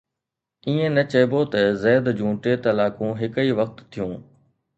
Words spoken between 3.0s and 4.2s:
هڪ ئي وقت ٿيون